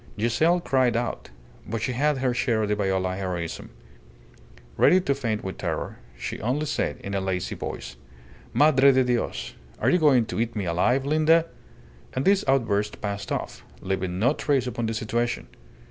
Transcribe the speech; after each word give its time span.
Giselle 0.19 0.61
cried 0.61 0.97
out. 0.97 1.29
But 1.69 1.83
she 1.83 1.91
had 1.91 2.17
her 2.17 2.33
share 2.33 2.63
of 2.63 2.69
the 2.69 2.75
Viola 2.75 3.15
heroism. 3.15 3.69
Ready 4.75 4.99
to 4.99 5.13
faint 5.13 5.43
with 5.43 5.59
terror, 5.59 5.99
she 6.17 6.41
only 6.41 6.65
said, 6.65 6.97
in 7.01 7.13
a 7.13 7.21
lazy 7.21 7.53
voice, 7.53 7.97
"Madre 8.51 8.91
de 8.93 9.03
Dios! 9.03 9.53
Are 9.79 9.91
you 9.91 9.99
going 9.99 10.25
to 10.25 10.39
eat 10.41 10.55
me 10.55 10.65
alive, 10.65 11.05
Linda?" 11.05 11.45
And 12.13 12.25
this 12.25 12.43
outburst 12.47 12.99
passed 12.99 13.31
off 13.31 13.63
leaving 13.79 14.17
no 14.17 14.33
trace 14.33 14.65
upon 14.65 14.87
the 14.87 14.95
situation. 14.95 15.49